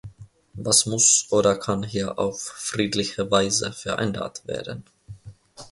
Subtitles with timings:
[0.55, 4.83] Was muss oder kann hier auf friedliche Weise verändert werden?